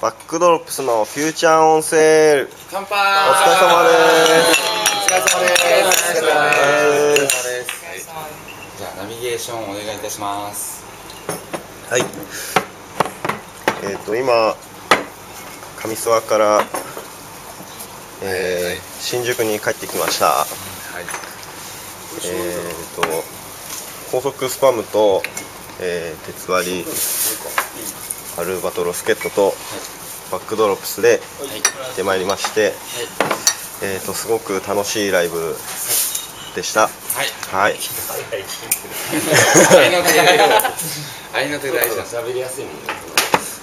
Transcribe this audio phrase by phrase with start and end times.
[0.00, 3.88] バックドロップスの FUTURE ON SALE 乾杯お疲れ様で
[4.42, 4.60] す。
[4.92, 5.64] お疲れ様です。
[5.66, 7.46] お疲れ様です。
[7.84, 7.96] はい
[8.78, 10.84] じゃあナビゲーションお願いいたします。
[11.90, 12.02] はい。
[13.84, 14.54] えっ、と今
[15.76, 16.64] 上諏訪から、
[18.22, 20.26] えー新宿に帰ってきました。
[20.26, 20.46] は
[21.00, 21.04] い。
[22.24, 23.02] えっ、と
[24.12, 25.22] 高速スパムと、
[25.80, 26.84] えー鉄割り
[28.38, 29.54] アルバトロスケットと
[30.30, 31.18] バックドロップスではい。
[31.60, 32.72] 行ってまいりまして、
[33.82, 35.56] えー、とすごく楽しいライブ
[36.54, 36.82] でした。
[36.82, 36.92] はい。
[37.50, 37.76] はい。
[39.76, 40.20] 愛の手
[41.32, 42.04] 愛の手大事だ。
[42.04, 42.74] 喋りやすいもん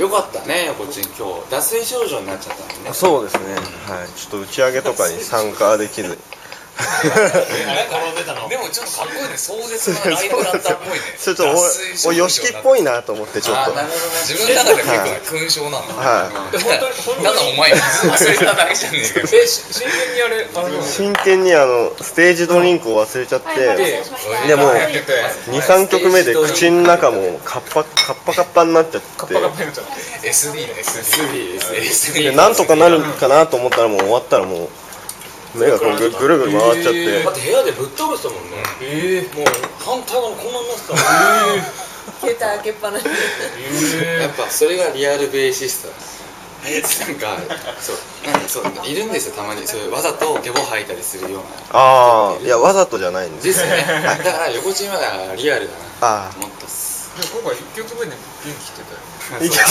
[0.00, 1.50] よかったね横ちん今日。
[1.50, 2.92] 脱水症状になっちゃったもんね。
[2.92, 3.54] そうですね。
[3.54, 4.08] はい。
[4.16, 6.10] ちょっと打ち上げとかに参加できず。
[6.10, 6.16] に
[8.48, 9.36] でもちょっとかっこいいね。
[9.36, 11.00] 壮絶なライブランターっぽいね。
[11.18, 13.72] ちょっとおおよしきっぽいなと思ってちょっと。
[13.72, 14.20] あなるほどね。
[14.26, 19.42] 自分の中で結構ね勲章なのはただお前水忘れただけじゃねえか真
[19.92, 23.48] 剣にあれあれい真剣にあのステージドリンクを忘れちゃって
[24.46, 24.72] でも
[25.52, 29.10] 23曲目で口の中もカッパカッパカッパになっちゃって。
[30.20, 34.68] SD の SD ですでなんとかなるかなと思ったらもう終わったらもう
[35.54, 37.22] 目がこうぐぐるぐる回っちゃって。
[37.24, 38.56] だって部屋でぶっ飛ばしたもんね。
[38.82, 39.46] ええもう
[39.78, 41.62] 反対側にこんなになってたもんえ
[42.20, 45.88] 携帯開けっぱなしやっぱそれがリアルベーシスト
[46.60, 47.38] なんか
[47.80, 47.96] そう
[48.30, 49.66] なんかそういるんですよたまに。
[49.66, 51.48] そういうわざとゲボ吐いたりするような。
[51.72, 53.84] ああいやわざとじゃないんですですよね。
[54.22, 55.78] だから横チンはリアルだな。
[56.02, 56.66] あもっと
[57.18, 57.32] っす。
[57.32, 58.98] 今回1曲目で元気してたよ
[59.40, 59.64] あいけあ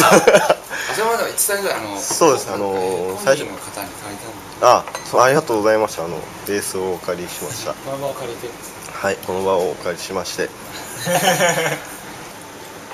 [0.93, 2.51] それまでは1歳ぐらいあのそうです。
[2.51, 3.45] あのー最初。
[3.45, 4.65] の方に借りたんで。
[4.65, 6.05] あそうありがとうございました。
[6.05, 6.17] あの
[6.47, 7.73] ベースをお借りしました。
[7.73, 10.49] この場を借りてるんですはいこの場をお借りしまして。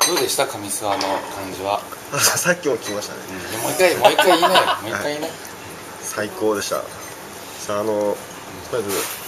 [0.08, 1.82] どうでした上諏訪の感じは、
[2.14, 3.22] あさっきも聞きましたね。
[3.64, 4.54] もう一回もう一回言いなよ。
[4.84, 5.28] もう一回言いな
[6.04, 6.76] 最高でした。
[7.66, 8.16] さああの
[8.70, 9.25] とりあえず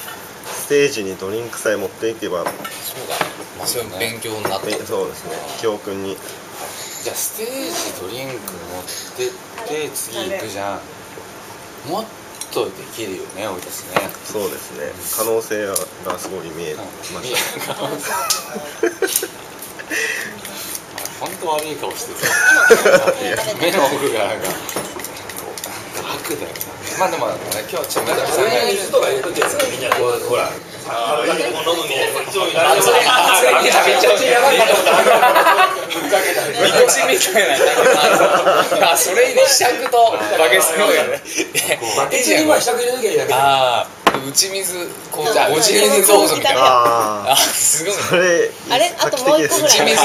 [0.68, 2.52] ステージにドリンクさえ持っていけばそ
[3.00, 3.32] うだね。
[3.58, 5.32] まあそ勉強になったえそうですね。
[5.62, 6.18] 教訓に。
[7.04, 8.84] じゃあステージドリンク持っ
[9.16, 9.32] てっ
[9.88, 11.90] て次行くじゃん。
[11.90, 12.06] もっ
[12.52, 14.12] とできるよね俺たちね。
[14.26, 14.92] そうですね。
[15.16, 15.68] 可能性
[16.04, 16.84] がすごい見えま
[17.24, 17.32] し
[21.22, 23.56] 本当悪い顔してた。
[23.56, 24.20] 目の奥が。
[24.20, 24.77] なんか
[26.28, 26.52] くだよ
[27.00, 27.34] まあでもね
[27.72, 30.52] 今日ちょっとそれに水とか入れとけよみんなこうほら
[30.90, 34.58] あ飲むみたいなこっちを見られてめちゃめちゃやばい
[38.98, 41.22] それに試着とバケツのやね
[41.98, 43.88] バケツに今下くれなきゃいいだけああ
[44.18, 46.62] 打ち水こうじゃあ打ち水どうぞみたいな。
[46.62, 48.00] ああすごいね。
[48.02, 48.96] あそれあれ？
[48.98, 49.96] あともう一個ぐらい打ち水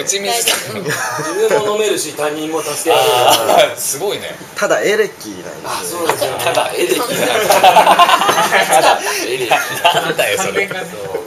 [0.00, 4.34] 打ち水自分も飲めるし他人も助けられるああすごいね。
[4.56, 5.98] ただエレキなんですよ。
[6.00, 6.32] そうですよ。
[6.38, 10.74] ただエレキだただエレキなんだよそれそ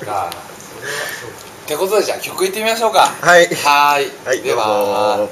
[0.02, 0.30] うか。
[1.66, 3.08] ってことでじゃあ曲いってみましょうか。
[3.22, 3.48] はい。
[3.48, 5.30] はーいは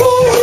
[0.00, 0.37] Oh!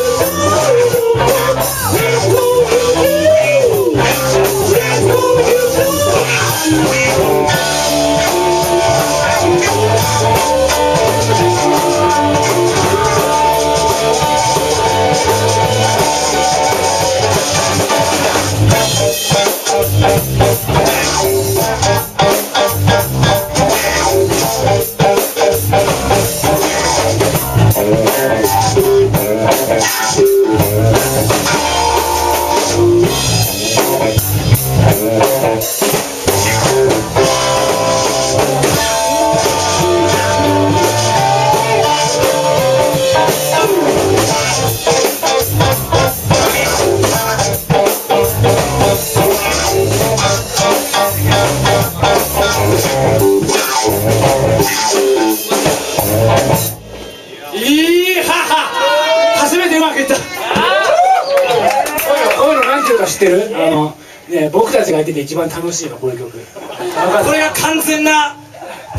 [63.24, 63.94] いどうではぞ
[64.28, 68.36] 「ね、僕たちがやってて一番楽しいのこういう曲これが完全な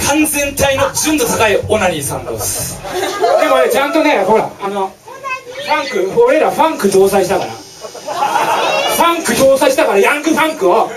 [0.07, 2.81] 完全体の純度高いオナニーサウンドです。
[3.41, 4.93] でもねちゃんとねほらあの
[5.65, 7.51] ファンク俺らファンク搭載したから。
[8.97, 10.95] ファンク搭載したからヤングファンクを、ね、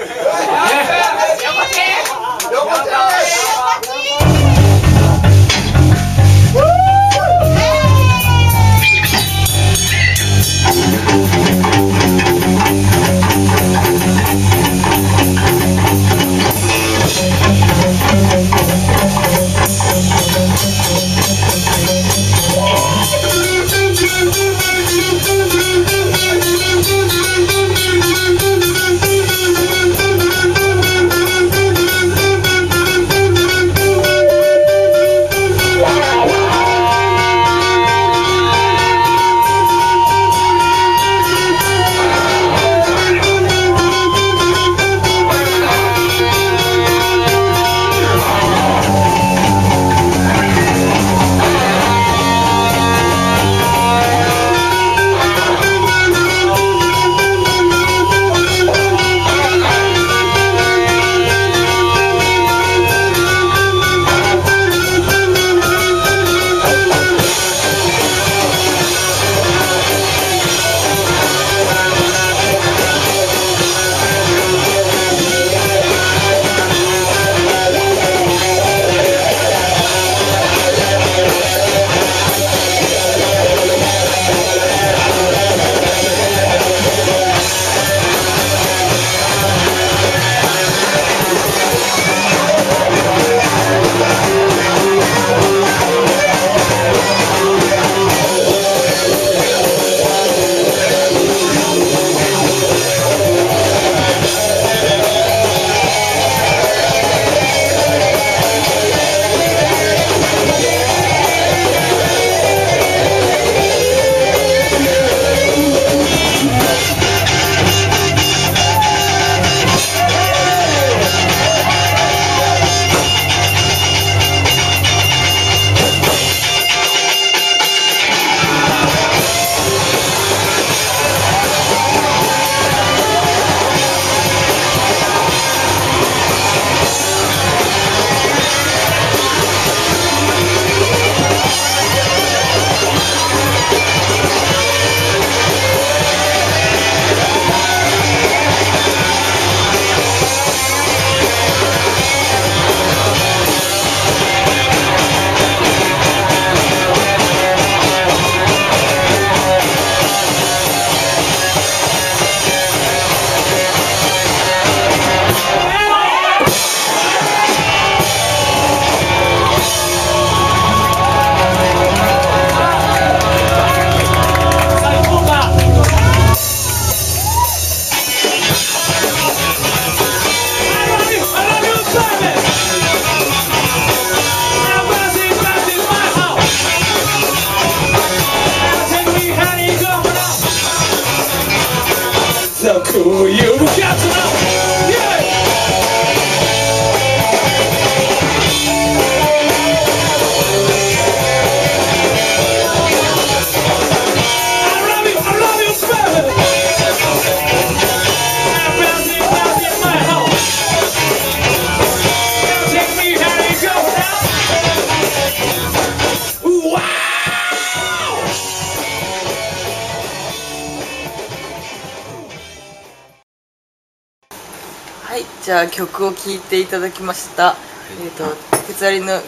[225.50, 227.56] じゃあ曲を聴いていただきました。
[228.04, 228.24] えっ、と、
[228.68, 229.20] 鉄アリの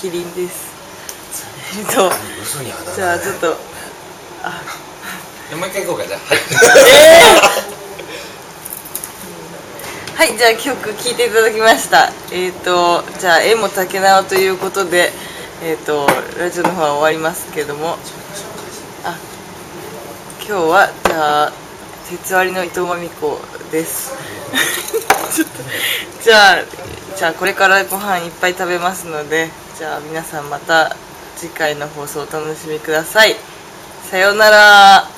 [0.00, 0.68] キリンです。
[1.78, 2.10] えっ、と、
[2.42, 3.46] 嘘にあだじゃあちょっと、
[5.56, 6.20] もう一回行こうかじゃあ
[10.16, 12.10] はいはい、じゃあ曲聴いていただきました。
[12.32, 15.12] えっ、と、じゃあ絵も竹縄ということで、
[15.62, 17.96] えっ、と、ラジオの方は終わりますけども、
[19.04, 19.16] あ、
[20.44, 21.52] 今日は、じゃあ、
[22.08, 23.38] 鉄割りの伊藤真美子
[23.70, 24.18] です。
[25.30, 25.62] ちょっと、
[26.22, 26.64] じゃあ、
[27.16, 30.96] じゃあこれからご飯いっぱい食べますので、じゃあ皆さんまた
[31.36, 33.36] 次回の放送お楽しみください。
[34.10, 35.09] さようなら。